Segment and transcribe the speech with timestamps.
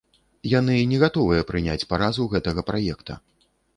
[0.47, 3.13] І яны не гатовыя прыняць паразу гэтага праекта.